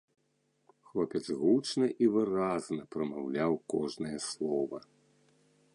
Хлопец 0.87 1.21
гучна 1.41 1.85
і 2.05 2.07
выразна 2.15 2.83
прамаўляў 2.95 3.51
кожнае 3.75 4.17
слова. 4.31 4.79